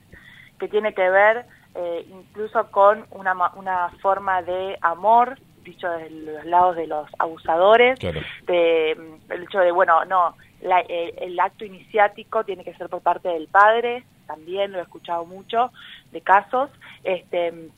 que 0.59 0.69
tiene 0.69 0.95
que 0.95 1.09
ver 1.09 1.47
eh, 1.75 2.07
incluso 2.09 2.71
con 2.71 3.07
una, 3.11 3.35
una 3.55 3.91
forma 4.01 4.43
de 4.43 4.79
amor, 4.81 5.39
dicho 5.63 5.91
desde 5.91 6.11
los 6.11 6.45
lados 6.47 6.77
de 6.77 6.87
los 6.87 7.09
abusadores, 7.19 7.99
de, 7.99 8.93
el 9.29 9.43
hecho 9.43 9.59
de, 9.59 9.73
bueno, 9.73 10.05
no, 10.05 10.35
el, 10.61 11.41
acto 11.41 11.65
iniciático 11.65 12.45
tiene 12.45 12.65
que 12.65 12.75
ser 12.75 12.89
por 12.89 13.03
parte 13.03 13.29
del 13.29 13.49
padre, 13.49 14.05
también 14.27 14.73
lo 14.73 14.79
he 14.79 14.83
escuchado 14.83 15.25
mucho 15.25 15.71
de 16.13 16.21
casos, 16.21 16.71
este, 17.05 17.71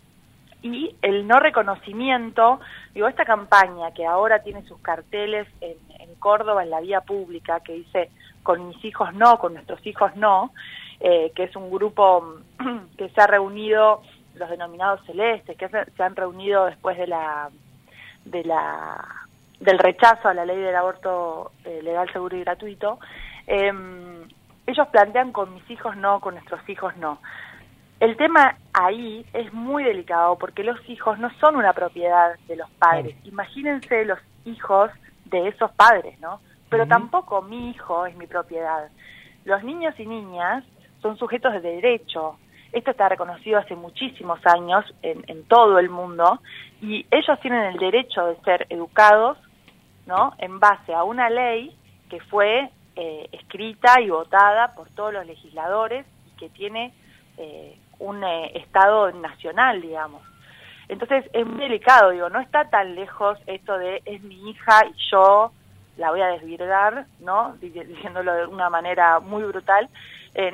y 0.63 0.95
el 1.03 1.27
no 1.27 1.39
reconocimiento, 1.39 2.61
digo, 2.95 3.09
esta 3.09 3.25
campaña 3.25 3.93
que 3.93 4.07
ahora 4.07 4.43
tiene 4.43 4.63
sus 4.63 4.79
carteles 4.81 5.47
en, 5.61 5.77
Córdoba, 6.19 6.65
en 6.65 6.71
la 6.71 6.81
vía 6.81 7.01
pública, 7.03 7.61
que 7.61 7.75
dice 7.75 8.11
con 8.43 8.67
mis 8.67 8.85
hijos 8.85 9.15
no, 9.15 9.39
con 9.39 9.55
nuestros 9.55 9.87
hijos 9.87 10.17
no, 10.17 10.53
eh, 10.99 11.31
que 11.37 11.45
es 11.45 11.55
un 11.55 11.71
grupo 11.71 12.39
que 12.99 13.09
se 13.11 13.21
ha 13.21 13.29
reunido, 13.29 14.03
los 14.35 14.51
denominados 14.51 15.05
celestes, 15.07 15.57
que 15.57 15.69
se 15.69 16.03
han 16.03 16.17
reunido 16.17 16.67
después 16.67 16.99
de 16.99 17.07
la 17.07 17.51
de 18.25 18.45
la 18.45 19.28
del 19.61 19.79
rechazo 19.79 20.29
a 20.29 20.35
la 20.35 20.45
ley 20.45 20.59
del 20.59 20.75
aborto 20.75 21.53
eh, 21.65 21.81
legal, 21.83 22.11
seguro 22.13 22.37
y 22.37 22.41
gratuito, 22.41 22.99
em, 23.47 24.23
ellos 24.67 24.89
plantean 24.89 25.33
con 25.33 25.55
mis 25.55 25.69
hijos 25.71 25.97
no, 25.97 26.21
con 26.21 26.35
nuestros 26.35 26.67
hijos 26.69 26.97
no. 26.97 27.19
el 28.01 28.17
tema 28.17 28.57
ahí 28.73 29.25
es 29.33 29.53
muy 29.53 29.83
delicado 29.83 30.37
porque 30.39 30.63
los 30.63 30.79
hijos 30.89 31.19
no 31.19 31.31
son 31.41 31.57
una 31.57 31.73
propiedad 31.73 32.37
de 32.47 32.57
los 32.57 32.71
padres. 32.73 33.17
Imagínense 33.25 34.05
los 34.05 34.21
hijos 34.45 34.91
de 35.25 35.49
esos 35.49 35.71
padres, 35.73 36.19
¿no? 36.21 36.41
Pero 36.71 36.87
tampoco 36.87 37.43
mi 37.43 37.71
hijo 37.71 38.07
es 38.07 38.17
mi 38.17 38.27
propiedad. 38.27 38.89
Los 39.45 39.65
niños 39.65 39.99
y 39.99 40.07
niñas 40.07 40.65
son 41.01 41.17
sujetos 41.17 41.55
de 41.55 41.61
derecho. 41.61 42.39
Esto 42.73 42.91
está 42.91 43.09
reconocido 43.09 43.59
hace 43.59 43.75
muchísimos 43.75 44.39
años 44.47 44.85
en, 45.03 45.25
en 45.27 45.45
todo 45.45 45.79
el 45.79 45.89
mundo 45.89 46.41
y 46.83 47.07
ellos 47.11 47.41
tienen 47.41 47.65
el 47.65 47.79
derecho 47.79 48.27
de 48.27 48.37
ser 48.43 48.67
educados, 48.69 49.39
¿no? 50.09 50.33
En 50.39 50.59
base 50.59 50.95
a 50.95 51.05
una 51.05 51.29
ley 51.29 51.77
que 52.09 52.19
fue 52.21 52.71
eh, 52.97 53.29
escrita 53.31 54.01
y 54.01 54.09
votada 54.09 54.75
por 54.75 54.89
todos 54.89 55.13
los 55.13 55.27
legisladores 55.27 56.07
y 56.27 56.37
que 56.39 56.49
tiene 56.49 56.95
eh, 57.37 57.79
un 57.99 58.25
eh, 58.25 58.59
Estado 58.59 59.13
nacional, 59.13 59.83
digamos. 59.83 60.23
Entonces 60.89 61.27
es 61.35 61.47
muy 61.47 61.61
delicado, 61.61 62.11
digo, 62.11 62.31
no 62.31 62.41
está 62.41 62.71
tan 62.71 62.95
lejos 62.95 63.39
esto 63.47 63.77
de 63.77 64.01
es 64.07 64.23
mi 64.23 64.49
hija 64.49 64.87
y 64.87 64.95
yo 65.13 65.53
la 65.99 66.11
voy 66.11 66.23
a 66.23 66.29
desvirgar, 66.29 67.05
¿no? 67.21 67.55
Diciéndolo 67.61 68.33
de 68.33 68.47
una 68.47 68.71
manera 68.71 69.21
muy 69.21 69.43
brutal, 69.43 69.91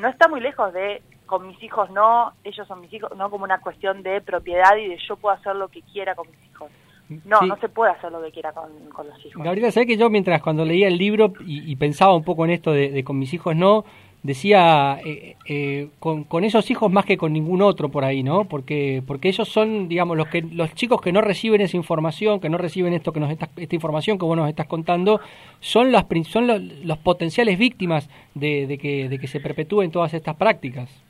no 0.00 0.08
está 0.08 0.28
muy 0.28 0.40
lejos 0.40 0.72
de 0.72 1.00
con 1.26 1.46
mis 1.46 1.62
hijos 1.62 1.90
no, 1.90 2.32
ellos 2.42 2.66
son 2.66 2.80
mis 2.80 2.92
hijos, 2.92 3.16
no 3.16 3.30
como 3.30 3.44
una 3.44 3.60
cuestión 3.60 4.02
de 4.02 4.20
propiedad 4.20 4.76
y 4.76 4.88
de 4.88 4.98
yo 4.98 5.16
puedo 5.16 5.34
hacer 5.34 5.54
lo 5.56 5.68
que 5.68 5.82
quiera 5.82 6.14
con 6.14 6.28
mis 6.28 6.44
hijos. 6.46 6.70
No, 7.08 7.42
no 7.42 7.56
se 7.56 7.68
puede 7.68 7.92
hacer 7.92 8.10
lo 8.10 8.22
que 8.22 8.30
quiera 8.30 8.52
con, 8.52 8.70
los 9.06 9.26
hijos. 9.26 9.42
Gabriela, 9.42 9.70
¿sabes 9.70 9.86
que 9.86 9.96
yo 9.96 10.08
mientras 10.08 10.42
cuando 10.42 10.64
leía 10.64 10.88
el 10.88 10.96
libro 10.96 11.32
y, 11.40 11.76
pensaba 11.76 12.14
un 12.16 12.24
poco 12.24 12.44
en 12.44 12.52
esto 12.52 12.72
de, 12.72 13.04
con 13.04 13.18
mis 13.18 13.34
hijos 13.34 13.54
no, 13.54 13.84
decía 14.22 14.98
eh, 15.04 15.36
eh, 15.46 15.90
con, 15.98 16.24
con, 16.24 16.44
esos 16.44 16.70
hijos 16.70 16.90
más 16.90 17.04
que 17.04 17.18
con 17.18 17.34
ningún 17.34 17.60
otro 17.60 17.90
por 17.90 18.04
ahí, 18.04 18.22
¿no? 18.22 18.46
Porque 18.46 19.02
porque 19.06 19.28
ellos 19.28 19.48
son, 19.48 19.86
digamos, 19.86 20.16
los 20.16 20.28
que 20.28 20.40
los 20.40 20.72
chicos 20.74 21.02
que 21.02 21.12
no 21.12 21.20
reciben 21.20 21.60
esa 21.60 21.76
información, 21.76 22.40
que 22.40 22.48
no 22.48 22.56
reciben 22.56 22.94
esto 22.94 23.12
que 23.12 23.20
nos 23.20 23.30
esta 23.30 23.74
información 23.74 24.18
que 24.18 24.24
vos 24.24 24.36
nos 24.36 24.48
estás 24.48 24.66
contando, 24.66 25.20
son 25.60 25.92
las 25.92 26.06
son 26.26 26.46
los, 26.46 26.98
potenciales 26.98 27.58
víctimas 27.58 28.08
de, 28.34 28.66
de, 28.66 28.78
que, 28.78 29.10
de 29.10 29.18
que 29.18 29.26
se 29.26 29.40
perpetúen 29.40 29.90
todas 29.90 30.14
estas 30.14 30.36
prácticas. 30.36 31.03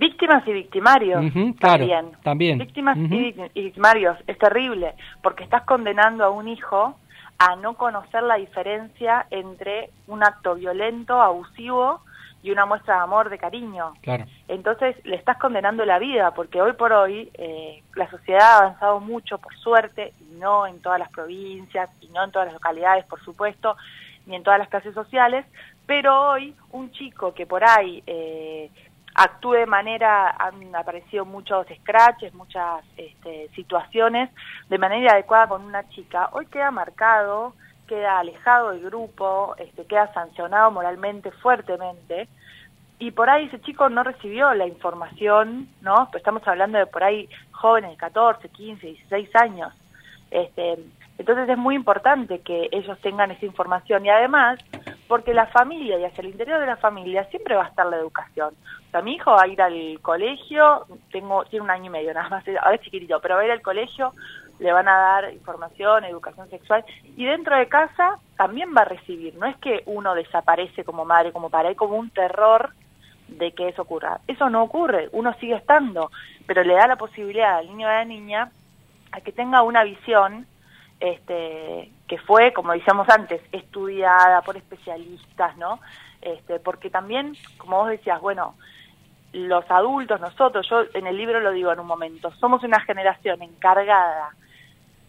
Víctimas 0.00 0.48
y 0.48 0.52
victimarios 0.54 1.20
también. 1.60 2.12
también. 2.22 2.58
Víctimas 2.58 2.96
y 2.96 3.62
victimarios. 3.62 4.16
Es 4.26 4.38
terrible, 4.38 4.94
porque 5.22 5.44
estás 5.44 5.62
condenando 5.64 6.24
a 6.24 6.30
un 6.30 6.48
hijo 6.48 6.96
a 7.38 7.56
no 7.56 7.74
conocer 7.74 8.22
la 8.22 8.36
diferencia 8.36 9.26
entre 9.30 9.90
un 10.06 10.22
acto 10.22 10.54
violento, 10.54 11.20
abusivo 11.20 12.00
y 12.42 12.50
una 12.50 12.64
muestra 12.64 12.94
de 12.94 13.00
amor, 13.02 13.28
de 13.28 13.36
cariño. 13.36 13.92
Claro. 14.00 14.24
Entonces 14.48 14.96
le 15.04 15.16
estás 15.16 15.36
condenando 15.36 15.84
la 15.84 15.98
vida, 15.98 16.30
porque 16.30 16.62
hoy 16.62 16.72
por 16.72 16.94
hoy 16.94 17.30
eh, 17.34 17.82
la 17.94 18.08
sociedad 18.08 18.40
ha 18.40 18.58
avanzado 18.58 19.00
mucho, 19.00 19.36
por 19.36 19.54
suerte, 19.58 20.14
y 20.18 20.38
no 20.38 20.66
en 20.66 20.80
todas 20.80 20.98
las 20.98 21.10
provincias, 21.10 21.90
y 22.00 22.08
no 22.08 22.24
en 22.24 22.30
todas 22.30 22.46
las 22.46 22.54
localidades, 22.54 23.04
por 23.04 23.22
supuesto, 23.22 23.76
ni 24.24 24.36
en 24.36 24.42
todas 24.42 24.58
las 24.58 24.68
clases 24.68 24.94
sociales, 24.94 25.44
pero 25.84 26.30
hoy 26.30 26.54
un 26.72 26.90
chico 26.92 27.34
que 27.34 27.46
por 27.46 27.64
ahí 27.64 28.02
eh, 28.06 28.70
actúe 29.14 29.52
de 29.54 29.66
manera, 29.66 30.34
han 30.38 30.74
aparecido 30.74 31.24
muchos 31.24 31.66
scratches, 31.80 32.34
muchas 32.34 32.84
este, 32.96 33.48
situaciones 33.54 34.30
de 34.68 34.78
manera 34.78 35.12
adecuada 35.12 35.48
con 35.48 35.62
una 35.62 35.88
chica, 35.88 36.28
hoy 36.32 36.46
queda 36.46 36.70
marcado, 36.70 37.54
queda 37.86 38.20
alejado 38.20 38.70
del 38.70 38.84
grupo, 38.84 39.54
este, 39.58 39.84
queda 39.86 40.12
sancionado 40.12 40.70
moralmente 40.70 41.30
fuertemente, 41.32 42.28
y 43.00 43.12
por 43.12 43.30
ahí 43.30 43.46
ese 43.46 43.60
chico 43.62 43.88
no 43.88 44.04
recibió 44.04 44.52
la 44.52 44.66
información, 44.66 45.68
¿no? 45.80 46.10
Estamos 46.14 46.46
hablando 46.46 46.78
de 46.78 46.86
por 46.86 47.02
ahí 47.02 47.30
jóvenes 47.50 47.92
de 47.92 47.96
14, 47.96 48.46
15, 48.50 48.86
16 48.86 49.36
años. 49.36 49.72
Este, 50.30 50.78
entonces 51.16 51.48
es 51.48 51.56
muy 51.56 51.74
importante 51.74 52.40
que 52.40 52.68
ellos 52.70 52.98
tengan 53.00 53.30
esa 53.30 53.46
información 53.46 54.04
y 54.04 54.10
además 54.10 54.58
porque 55.10 55.34
la 55.34 55.46
familia 55.46 55.98
y 55.98 56.04
hacia 56.04 56.22
el 56.22 56.28
interior 56.28 56.60
de 56.60 56.68
la 56.68 56.76
familia 56.76 57.24
siempre 57.30 57.56
va 57.56 57.64
a 57.64 57.68
estar 57.68 57.84
la 57.84 57.96
educación. 57.96 58.54
O 58.86 58.90
sea, 58.92 59.02
mi 59.02 59.14
hijo 59.14 59.32
va 59.32 59.42
a 59.42 59.48
ir 59.48 59.60
al 59.60 59.98
colegio, 60.00 60.86
tengo 61.10 61.44
tiene 61.46 61.64
un 61.64 61.70
año 61.72 61.86
y 61.86 61.90
medio 61.90 62.14
nada 62.14 62.28
más, 62.28 62.44
ahora 62.46 62.76
es 62.76 62.82
chiquitito, 62.82 63.20
pero 63.20 63.34
va 63.34 63.40
a 63.40 63.44
ir 63.44 63.50
al 63.50 63.60
colegio, 63.60 64.14
le 64.60 64.70
van 64.70 64.86
a 64.86 64.96
dar 64.96 65.32
información, 65.32 66.04
educación 66.04 66.48
sexual, 66.48 66.84
y 67.16 67.24
dentro 67.24 67.56
de 67.56 67.66
casa 67.66 68.20
también 68.36 68.72
va 68.72 68.82
a 68.82 68.84
recibir. 68.84 69.34
No 69.34 69.46
es 69.46 69.56
que 69.56 69.82
uno 69.86 70.14
desaparece 70.14 70.84
como 70.84 71.04
madre, 71.04 71.32
como 71.32 71.50
padre, 71.50 71.70
hay 71.70 71.74
como 71.74 71.96
un 71.96 72.10
terror 72.10 72.70
de 73.26 73.50
que 73.50 73.66
eso 73.66 73.82
ocurra. 73.82 74.20
Eso 74.28 74.48
no 74.48 74.62
ocurre, 74.62 75.08
uno 75.10 75.34
sigue 75.40 75.56
estando, 75.56 76.12
pero 76.46 76.62
le 76.62 76.74
da 76.74 76.86
la 76.86 76.94
posibilidad 76.94 77.56
al 77.56 77.66
niño 77.66 77.88
o 77.88 77.90
a 77.90 77.94
la 77.94 78.04
niña 78.04 78.52
a 79.10 79.20
que 79.22 79.32
tenga 79.32 79.62
una 79.62 79.82
visión 79.82 80.46
este, 81.00 81.90
que 82.06 82.18
fue, 82.18 82.52
como 82.52 82.72
decíamos 82.72 83.08
antes, 83.08 83.40
estudiada 83.52 84.42
por 84.42 84.56
especialistas, 84.56 85.56
¿no? 85.56 85.80
Este, 86.20 86.60
porque 86.60 86.90
también, 86.90 87.34
como 87.56 87.78
vos 87.78 87.88
decías, 87.88 88.20
bueno, 88.20 88.54
los 89.32 89.64
adultos, 89.70 90.20
nosotros, 90.20 90.68
yo 90.68 90.82
en 90.92 91.06
el 91.06 91.16
libro 91.16 91.40
lo 91.40 91.52
digo 91.52 91.72
en 91.72 91.80
un 91.80 91.86
momento, 91.86 92.30
somos 92.40 92.62
una 92.62 92.80
generación 92.80 93.42
encargada 93.42 94.34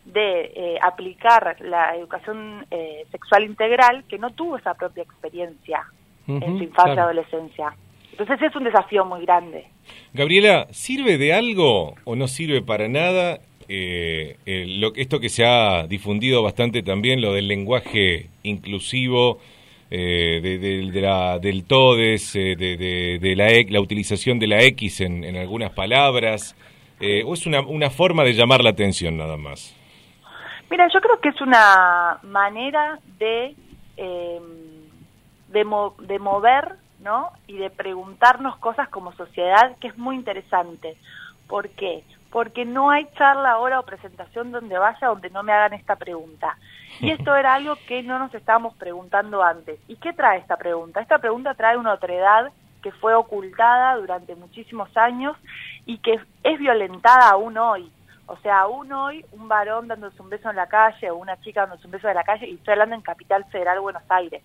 de 0.05 0.51
eh, 0.55 0.79
aplicar 0.81 1.57
la 1.59 1.95
educación 1.95 2.65
eh, 2.71 3.05
sexual 3.11 3.43
integral 3.43 4.03
que 4.07 4.17
no 4.17 4.31
tuvo 4.31 4.57
esa 4.57 4.73
propia 4.73 5.03
experiencia 5.03 5.83
en 6.27 6.57
su 6.57 6.63
infancia 6.63 6.95
y 6.95 6.99
adolescencia. 6.99 7.75
Entonces 8.11 8.41
es 8.41 8.55
un 8.55 8.63
desafío 8.63 9.03
muy 9.03 9.25
grande. 9.25 9.67
Gabriela, 10.13 10.67
¿sirve 10.71 11.17
de 11.17 11.33
algo 11.33 11.95
o 12.05 12.15
no 12.15 12.27
sirve 12.27 12.61
para 12.61 12.87
nada 12.87 13.39
eh, 13.73 14.65
lo, 14.67 14.93
esto 14.95 15.19
que 15.19 15.29
se 15.29 15.45
ha 15.45 15.87
difundido 15.87 16.43
bastante 16.43 16.83
también, 16.83 17.21
lo 17.21 17.33
del 17.33 17.47
lenguaje 17.47 18.27
inclusivo, 18.43 19.39
eh, 19.93 20.39
de, 20.41 21.01
la, 21.01 21.37
del 21.37 21.65
todes, 21.65 22.33
eh, 22.37 22.55
de, 22.55 23.35
la, 23.35 23.49
la 23.69 23.81
utilización 23.81 24.39
de 24.39 24.47
la 24.47 24.61
X 24.61 25.01
en, 25.01 25.35
algunas 25.35 25.71
palabras, 25.71 26.55
eh, 27.01 27.23
o 27.25 27.33
es 27.33 27.45
una, 27.45 27.59
una 27.59 27.89
forma 27.89 28.23
de 28.23 28.31
llamar 28.31 28.63
la 28.63 28.69
atención 28.69 29.17
nada 29.17 29.35
más? 29.35 29.75
Mira, 30.69 30.87
yo 30.93 31.01
creo 31.01 31.19
que 31.19 31.27
es 31.27 31.41
una 31.41 32.19
manera 32.23 32.99
de, 33.19 33.53
em, 33.97 34.43
de, 35.49 35.65
de 36.07 36.19
mover 36.19 36.75
¿no? 37.01 37.31
y 37.47 37.57
de 37.57 37.69
preguntarnos 37.69 38.55
cosas 38.59 38.87
como 38.87 39.11
sociedad 39.13 39.75
que 39.81 39.89
es 39.89 39.97
muy 39.97 40.15
interesante. 40.15 40.95
¿Por 41.47 41.67
qué? 41.69 42.03
Porque 42.31 42.65
no 42.65 42.89
hay 42.89 43.07
charla 43.17 43.51
ahora 43.51 43.79
o 43.79 43.85
presentación 43.85 44.51
donde 44.51 44.77
vaya 44.77 45.07
donde 45.07 45.29
no 45.29 45.43
me 45.43 45.51
hagan 45.51 45.73
esta 45.73 45.95
pregunta. 45.97 46.57
Y 46.99 47.11
esto 47.11 47.35
era 47.35 47.55
algo 47.55 47.75
que 47.87 48.01
no 48.03 48.17
nos 48.19 48.33
estábamos 48.33 48.75
preguntando 48.75 49.43
antes. 49.43 49.79
¿Y 49.87 49.97
qué 49.97 50.13
trae 50.13 50.39
esta 50.39 50.57
pregunta? 50.57 51.01
Esta 51.01 51.19
pregunta 51.19 51.53
trae 51.53 51.77
una 51.77 51.93
otredad 51.93 52.51
que 52.81 52.91
fue 52.93 53.13
ocultada 53.13 53.95
durante 53.97 54.35
muchísimos 54.35 54.95
años 54.97 55.37
y 55.85 55.99
que 55.99 56.19
es 56.43 56.59
violentada 56.59 57.29
aún 57.29 57.57
hoy. 57.57 57.91
O 58.25 58.37
sea, 58.37 58.61
aún 58.61 58.91
hoy 58.93 59.25
un 59.33 59.47
varón 59.47 59.87
dándose 59.87 60.21
un 60.21 60.29
beso 60.29 60.49
en 60.49 60.55
la 60.55 60.67
calle 60.67 61.11
o 61.11 61.17
una 61.17 61.39
chica 61.41 61.61
dándose 61.61 61.85
un 61.85 61.91
beso 61.91 62.07
en 62.07 62.15
la 62.15 62.23
calle 62.23 62.47
y 62.47 62.55
estoy 62.55 62.71
hablando 62.71 62.95
en 62.95 63.01
Capital 63.01 63.45
Federal 63.51 63.81
Buenos 63.81 64.03
Aires. 64.09 64.41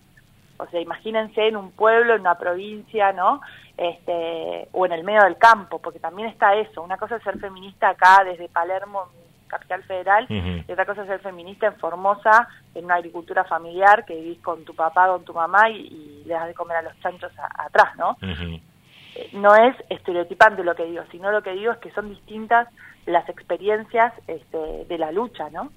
O 0.59 0.67
sea, 0.67 0.81
imagínense 0.81 1.49
en 1.49 1.57
un 1.57 1.71
pueblo, 1.73 2.15
en 2.15 2.21
una 2.21 2.39
provincia, 2.39 3.13
¿no? 3.13 3.41
Este, 3.77 4.69
o 4.73 4.87
en 4.87 4.93
el 4.93 5.05
medio 5.05 5.23
del 5.23 5.37
campo, 5.37 5.79
porque 5.79 5.99
también 5.99 6.29
está 6.29 6.55
eso. 6.55 6.83
Una 6.83 6.97
cosa 6.97 7.17
es 7.17 7.23
ser 7.23 7.39
feminista 7.39 7.91
acá 7.91 8.25
desde 8.25 8.49
Palermo, 8.49 9.09
capital 9.47 9.83
federal, 9.85 10.27
y 10.29 10.73
otra 10.73 10.87
cosa 10.87 11.03
es 11.03 11.09
ser 11.09 11.21
feminista 11.21 11.67
en 11.69 11.77
Formosa, 11.77 12.49
en 12.75 12.85
una 12.85 12.97
agricultura 12.97 13.45
familiar, 13.45 14.05
que 14.05 14.15
vivís 14.15 14.41
con 14.41 14.65
tu 14.65 14.75
papá, 14.75 15.07
con 15.09 15.25
tu 15.25 15.33
mamá 15.33 15.71
y, 15.71 16.23
le 16.27 16.35
das 16.35 16.49
de 16.49 16.55
comer 16.55 16.79
a 16.79 16.83
los 16.83 16.99
chanchos 17.01 17.33
atrás, 17.39 17.97
¿no? 17.97 18.17
Eh, 18.23 19.31
no 19.33 19.55
es 19.55 19.75
estereotipante 19.89 20.63
lo 20.65 20.75
que 20.75 20.85
digo, 20.85 21.03
sino 21.11 21.31
lo 21.31 21.43
que 21.43 21.53
digo 21.53 21.73
es 21.73 21.79
que 21.79 21.91
son 21.93 22.09
distintas 22.11 22.69
las 23.07 23.29
experiencias 23.29 24.13
este, 24.27 24.85
de 24.85 24.99
la 24.99 25.13
lucha, 25.13 25.49
¿no? 25.51 25.71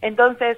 Entonces, 0.00 0.56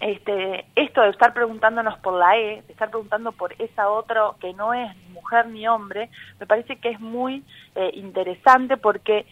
este, 0.00 0.64
esto 0.76 1.02
de 1.02 1.10
estar 1.10 1.32
preguntándonos 1.32 1.98
por 1.98 2.14
la 2.14 2.36
E, 2.36 2.62
de 2.62 2.72
estar 2.72 2.90
preguntando 2.90 3.32
por 3.32 3.54
esa 3.60 3.88
otra 3.88 4.30
que 4.40 4.52
no 4.54 4.74
es 4.74 4.94
mujer 5.08 5.46
ni 5.48 5.66
hombre, 5.66 6.10
me 6.38 6.46
parece 6.46 6.76
que 6.76 6.90
es 6.90 7.00
muy 7.00 7.44
eh, 7.74 7.90
interesante 7.94 8.76
porque 8.76 9.26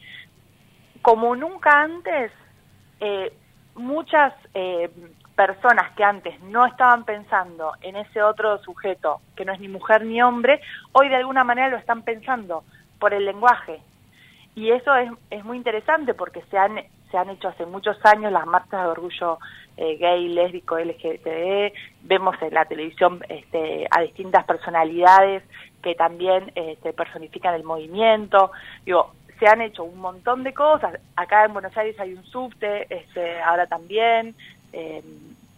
como 1.02 1.36
nunca 1.36 1.82
antes, 1.82 2.32
eh, 2.98 3.32
muchas 3.76 4.32
eh, 4.54 4.90
personas 5.36 5.92
que 5.92 6.02
antes 6.02 6.40
no 6.42 6.66
estaban 6.66 7.04
pensando 7.04 7.72
en 7.82 7.94
ese 7.96 8.22
otro 8.22 8.58
sujeto 8.58 9.20
que 9.36 9.44
no 9.44 9.52
es 9.52 9.60
ni 9.60 9.68
mujer 9.68 10.04
ni 10.04 10.20
hombre, 10.20 10.60
hoy 10.92 11.08
de 11.08 11.16
alguna 11.16 11.44
manera 11.44 11.68
lo 11.68 11.76
están 11.76 12.02
pensando 12.02 12.64
por 12.98 13.14
el 13.14 13.24
lenguaje. 13.24 13.80
Y 14.56 14.70
eso 14.70 14.94
es, 14.96 15.10
es 15.30 15.44
muy 15.44 15.58
interesante 15.58 16.14
porque 16.14 16.42
se 16.50 16.58
han 16.58 16.78
se 17.16 17.20
han 17.20 17.30
hecho 17.30 17.48
hace 17.48 17.64
muchos 17.64 17.96
años 18.04 18.30
las 18.30 18.44
marchas 18.44 18.82
de 18.82 18.88
orgullo 18.88 19.38
eh, 19.78 19.96
gay, 19.96 20.28
lésbico, 20.28 20.78
LGTB, 20.78 21.72
vemos 22.02 22.36
en 22.42 22.52
la 22.52 22.66
televisión 22.66 23.20
este, 23.30 23.86
a 23.90 24.02
distintas 24.02 24.44
personalidades 24.44 25.42
que 25.82 25.94
también 25.94 26.52
este, 26.54 26.92
personifican 26.92 27.54
el 27.54 27.64
movimiento, 27.64 28.50
digo, 28.84 29.12
se 29.38 29.48
han 29.48 29.62
hecho 29.62 29.84
un 29.84 29.98
montón 29.98 30.44
de 30.44 30.52
cosas. 30.52 30.98
Acá 31.14 31.46
en 31.46 31.54
Buenos 31.54 31.74
Aires 31.74 31.98
hay 31.98 32.12
un 32.12 32.24
subte, 32.26 32.86
este, 32.94 33.40
ahora 33.40 33.66
también, 33.66 34.34
eh, 34.74 35.02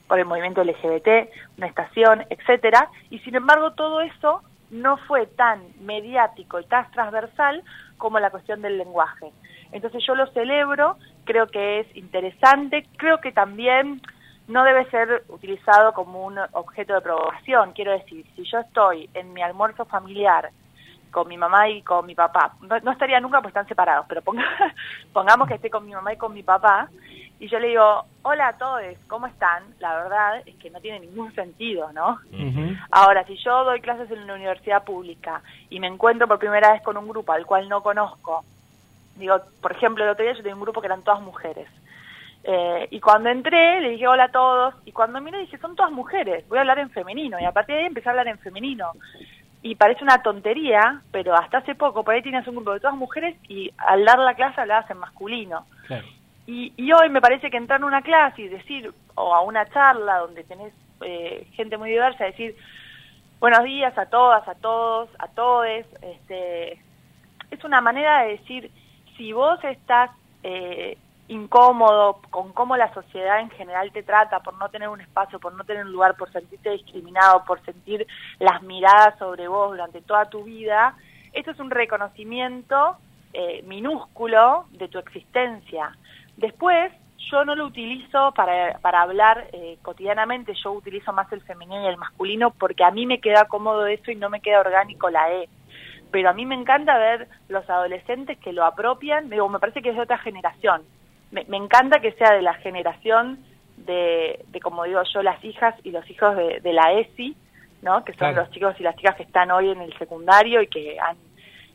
por 0.07 0.21
el 0.21 0.27
movimiento 0.27 0.63
LGBT, 0.63 1.29
una 1.57 1.67
estación, 1.67 2.25
etcétera. 2.31 2.89
Y 3.11 3.19
sin 3.21 3.35
embargo, 3.35 3.73
todo 3.73 4.01
eso 4.01 4.43
no 4.71 4.97
fue 5.09 5.27
tan 5.27 5.63
mediático 5.81 6.61
y 6.61 6.67
tan 6.67 6.89
transversal 6.93 7.65
como 7.97 8.21
la 8.21 8.31
cuestión 8.31 8.63
del 8.63 8.79
lenguaje. 8.79 9.33
Entonces 9.73 10.03
yo 10.07 10.15
lo 10.15 10.27
celebro, 10.29 10.97
creo 11.25 11.47
que 11.47 11.81
es 11.81 11.97
interesante, 11.97 12.87
creo 12.97 13.21
que 13.21 13.33
también 13.33 14.01
no 14.49 14.65
debe 14.65 14.89
ser 14.91 15.25
utilizado 15.29 15.93
como 15.93 16.25
un 16.25 16.39
objeto 16.53 16.95
de 16.95 17.03
provocación. 17.03 17.73
Quiero 17.73 17.93
decir, 17.93 18.25
si 18.35 18.45
yo 18.45 18.59
estoy 18.59 19.09
en 19.15 19.33
mi 19.33 19.43
almuerzo 19.43 19.85
familiar 19.85 20.51
con 21.11 21.29
mi 21.29 21.37
mamá 21.37 21.69
y 21.69 21.83
con 21.83 22.07
mi 22.07 22.15
papá, 22.15 22.55
no, 22.61 22.93
estaría 22.93 23.21
nunca 23.21 23.39
porque 23.39 23.49
están 23.49 23.69
separados, 23.69 24.07
pero 24.09 24.23
pongamos 25.13 25.49
que 25.49 25.55
esté 25.55 25.71
con 25.71 25.85
mi 25.87 25.93
mamá 25.93 26.13
y 26.13 26.17
con 26.17 26.33
mi 26.35 26.43
papá, 26.43 26.89
y 27.41 27.49
yo 27.49 27.59
le 27.61 27.69
digo, 27.69 28.05
hola 28.23 28.49
a 28.49 28.59
todos, 28.59 28.83
¿cómo 29.07 29.27
están? 29.27 29.63
La 29.79 29.95
verdad 29.95 30.43
es 30.45 30.57
que 30.57 30.71
no 30.71 30.81
tiene 30.81 31.01
ningún 31.01 31.33
sentido, 31.35 31.93
¿no? 31.93 32.19
Ahora, 32.91 33.25
si 33.27 33.37
yo 33.37 33.65
doy 33.65 33.81
clases 33.81 34.11
en 34.11 34.23
una 34.23 34.35
universidad 34.35 34.83
pública 34.83 35.41
y 35.71 35.79
me 35.79 35.87
encuentro 35.87 36.27
por 36.27 36.39
primera 36.39 36.73
vez 36.73 36.83
con 36.83 36.97
un 36.97 37.09
grupo 37.09 37.33
al 37.33 37.47
cual 37.47 37.69
no 37.69 37.83
conozco, 37.83 38.45
digo, 39.19 39.41
por 39.61 39.73
ejemplo, 39.73 40.05
el 40.05 40.11
otro 40.11 40.25
día 40.25 40.35
yo 40.35 40.43
tenía 40.43 40.55
un 40.55 40.63
grupo 40.63 40.81
que 40.81 40.87
eran 40.87 41.03
todas 41.03 41.21
mujeres, 41.21 41.69
eh, 42.45 42.89
y 42.91 43.01
cuando 43.01 43.29
entré, 43.29 43.81
le 43.81 43.91
dije 43.91 44.09
hola 44.09 44.25
a 44.25 44.33
todos, 44.33 44.75
y 44.85 44.93
cuando 44.93 45.21
miré 45.21 45.39
dije, 45.39 45.59
son 45.59 45.77
todas 45.77 45.93
mujeres, 45.93 46.49
voy 46.49 46.59
a 46.59 46.63
hablar 46.63 46.79
en 46.79 46.91
femenino, 46.91 47.39
y 47.39 47.45
a 47.45 47.53
partir 47.53 47.75
de 47.75 47.83
ahí 47.83 47.87
empecé 47.87 48.09
a 48.09 48.13
hablar 48.13 48.29
en 48.29 48.39
femenino. 48.39 48.93
Y 49.61 49.75
parece 49.75 50.05
una 50.05 50.23
tontería, 50.23 51.03
pero 51.11 51.35
hasta 51.35 51.59
hace 51.59 51.75
poco, 51.75 52.05
por 52.05 52.15
ahí 52.15 52.23
tienes 52.23 52.47
un 52.47 52.55
grupo 52.55 52.73
de 52.73 52.81
todas 52.81 52.97
mujeres 52.97 53.37
y 53.49 53.73
al 53.77 54.05
dar 54.05 54.19
la 54.21 54.35
clase 54.35 54.61
hablabas 54.61 54.89
en 54.91 54.99
masculino. 54.99 55.67
Y, 56.47 56.73
y, 56.77 56.93
hoy 56.93 57.11
me 57.11 57.21
parece 57.21 57.51
que 57.51 57.59
entrar 57.59 57.81
en 57.81 57.85
una 57.85 58.01
clase 58.01 58.43
y 58.43 58.49
decir, 58.49 58.95
o 59.17 59.35
a 59.35 59.43
una 59.43 59.67
charla 59.67 60.19
donde 60.19 60.45
tenés 60.45 60.73
eh, 61.03 61.47
gente 61.53 61.77
muy 61.77 61.91
diversa, 61.91 62.25
decir, 62.25 62.57
buenos 63.41 63.65
días 63.65 63.97
a 63.99 64.07
todas, 64.07 64.47
a 64.49 64.55
todos, 64.55 65.11
a 65.19 65.29
todes, 65.29 65.87
este, 66.01 66.81
es 67.51 67.65
una 67.65 67.81
manera 67.81 68.23
de 68.23 68.39
decir, 68.39 68.71
si 69.19 69.33
vos 69.33 69.63
estás 69.65 70.11
eh, 70.43 70.97
incómodo 71.29 72.21
con 72.31 72.53
cómo 72.53 72.77
la 72.77 72.93
sociedad 72.95 73.41
en 73.41 73.51
general 73.51 73.93
te 73.93 74.03
trata 74.03 74.41
por 74.41 74.55
no 74.55 74.71
tener 74.71 74.89
un 74.89 75.01
espacio, 75.01 75.39
por 75.39 75.53
no 75.53 75.65
tener 75.65 75.85
un 75.85 75.93
lugar, 75.93 76.17
por 76.17 76.33
sentirte 76.33 76.71
discriminado, 76.71 77.45
por 77.45 77.63
sentir 77.65 78.07
las 78.39 78.63
miradas 78.63 79.19
sobre 79.19 79.47
vos 79.47 79.73
durante 79.73 80.01
toda 80.01 80.25
tu 80.31 80.45
vida, 80.45 80.95
esto 81.35 81.51
es 81.51 81.61
un 81.61 81.71
reconocimiento 81.71 82.97
eh, 83.35 83.63
minúsculo 83.67 84.65
de 84.71 84.89
tu 84.89 84.99
existencia. 84.99 85.95
Después, 86.37 86.93
yo 87.31 87.45
no 87.45 87.55
lo 87.55 87.67
utilizo 87.67 88.33
para, 88.33 88.79
para 88.79 89.03
hablar 89.03 89.49
eh, 89.53 89.77
cotidianamente, 89.83 90.55
yo 90.55 90.73
utilizo 90.73 91.13
más 91.13 91.31
el 91.33 91.43
femenino 91.43 91.83
y 91.83 91.89
el 91.89 91.99
masculino 91.99 92.51
porque 92.53 92.85
a 92.85 92.91
mí 92.91 93.05
me 93.05 93.21
queda 93.21 93.45
cómodo 93.45 93.87
eso 93.87 94.11
y 94.11 94.17
no 94.17 94.31
me 94.31 94.41
queda 94.41 94.61
orgánico 94.61 95.11
la 95.11 95.31
E. 95.33 95.49
Pero 96.11 96.31
a 96.31 96.33
mí 96.33 96.47
me 96.47 96.55
encanta 96.55 96.97
ver 96.99 97.29
los 97.49 97.69
adolescentes 97.69 98.39
que 98.39 98.53
lo 98.53 98.65
apropian, 98.65 99.29
digo, 99.29 99.49
me 99.49 99.59
parece 99.59 99.83
que 99.83 99.91
es 99.91 99.97
de 99.97 100.03
otra 100.03 100.19
generación 100.19 100.83
me, 101.31 101.57
encanta 101.57 102.01
que 102.01 102.13
sea 102.13 102.35
de 102.35 102.43
la 102.43 102.55
generación 102.55 103.39
de, 103.77 104.45
como 104.63 104.85
digo 104.85 105.03
yo, 105.13 105.23
las 105.23 105.43
hijas 105.45 105.75
y 105.85 105.91
los 105.91 106.09
hijos 106.11 106.37
de, 106.37 106.73
la 106.73 106.93
ESI, 106.93 107.37
¿no? 107.83 108.05
que 108.05 108.13
son 108.15 108.35
los 108.35 108.51
chicos 108.51 108.75
y 108.79 108.83
las 108.83 108.97
chicas 108.97 109.17
que 109.17 109.23
están 109.23 109.51
hoy 109.51 109.71
en 109.71 109.81
el 109.81 109.97
secundario 109.99 110.63
y 110.63 110.67
que 110.67 110.99
han 110.99 111.17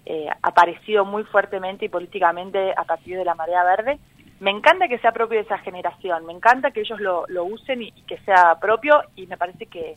eh, 0.05 0.27
aparecido 0.41 1.05
muy 1.05 1.23
fuertemente 1.23 1.85
y 1.85 1.89
políticamente 1.89 2.73
a 2.75 2.83
partir 2.83 3.17
de 3.17 3.25
la 3.25 3.35
marea 3.35 3.63
verde. 3.63 3.99
Me 4.39 4.51
encanta 4.51 4.87
que 4.87 4.97
sea 4.97 5.13
propio 5.13 5.37
de 5.37 5.45
esa 5.45 5.59
generación, 5.59 6.25
me 6.25 6.33
encanta 6.33 6.71
que 6.71 6.81
ellos 6.81 6.99
lo, 6.99 7.25
lo 7.27 7.45
usen 7.45 7.83
y, 7.83 7.91
que 8.03 8.17
sea 8.19 8.59
propio 8.59 9.01
y 9.15 9.27
me 9.27 9.37
parece 9.37 9.67
que, 9.67 9.95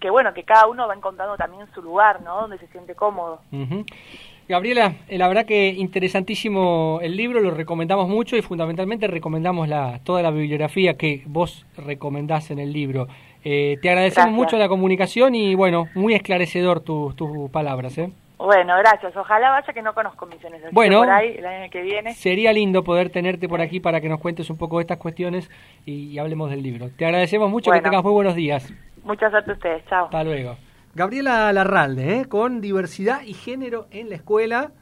que 0.00 0.10
bueno, 0.10 0.32
que 0.34 0.42
cada 0.42 0.66
uno 0.66 0.88
va 0.88 0.94
encontrando 0.94 1.36
también 1.36 1.66
su 1.74 1.82
lugar, 1.82 2.22
¿no? 2.22 2.40
Donde 2.42 2.58
se 2.58 2.66
siente 2.68 2.94
cómodo. 2.94 3.40
Gabriela, 4.48 4.94
eh, 5.06 5.16
la 5.16 5.28
verdad 5.28 5.46
que 5.46 5.68
interesantísimo 5.68 6.98
el 7.02 7.16
libro, 7.16 7.40
lo 7.40 7.52
recomendamos 7.52 8.08
mucho 8.08 8.36
y 8.36 8.42
fundamentalmente 8.42 9.06
recomendamos 9.06 9.68
la, 9.68 10.00
toda 10.02 10.22
la 10.22 10.32
bibliografía 10.32 10.94
que 10.94 11.22
vos 11.26 11.66
recomendás 11.76 12.50
en 12.50 12.58
el 12.58 12.72
libro. 12.72 13.06
Eh, 13.44 13.78
te 13.80 13.90
agradecemos 13.90 14.32
mucho 14.32 14.58
la 14.58 14.68
comunicación 14.68 15.36
y 15.36 15.54
bueno, 15.54 15.86
muy 15.94 16.14
esclarecedor 16.14 16.80
tus 16.80 17.50
palabras. 17.52 17.96
¿eh? 17.98 18.10
Bueno, 18.40 18.74
gracias. 18.78 19.14
Ojalá 19.14 19.50
vaya 19.50 19.72
que 19.72 19.82
no 19.82 19.92
conozco 19.92 20.24
misiones. 20.24 20.62
Bueno, 20.72 21.00
por 21.00 21.10
ahí 21.10 21.36
el 21.36 21.44
año 21.44 21.70
que 21.70 21.82
viene. 21.82 22.14
Sería 22.14 22.52
lindo 22.54 22.82
poder 22.82 23.10
tenerte 23.10 23.48
por 23.48 23.60
aquí 23.60 23.80
para 23.80 24.00
que 24.00 24.08
nos 24.08 24.18
cuentes 24.18 24.48
un 24.48 24.56
poco 24.56 24.78
de 24.78 24.82
estas 24.82 24.96
cuestiones 24.96 25.50
y, 25.84 26.18
hablemos 26.18 26.50
del 26.50 26.62
libro. 26.62 26.88
Te 26.96 27.04
agradecemos 27.04 27.50
mucho, 27.50 27.70
que 27.70 27.82
tengas 27.82 28.02
muy 28.02 28.12
buenos 28.12 28.34
días. 28.34 28.72
Muchas 29.04 29.32
gracias 29.32 29.48
a 29.48 29.52
ustedes. 29.52 29.84
Chao. 29.86 30.04
Hasta 30.06 30.24
luego. 30.24 30.56
Gabriela 30.94 31.52
Larralde, 31.52 32.20
¿eh? 32.20 32.24
con 32.26 32.60
diversidad 32.60 33.22
y 33.22 33.34
género 33.34 33.86
en 33.90 34.08
la 34.08 34.16
escuela. 34.16 34.72